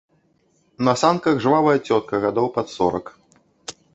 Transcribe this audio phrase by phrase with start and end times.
[0.87, 3.05] На санках жвавая цётка гадоў пад сорак.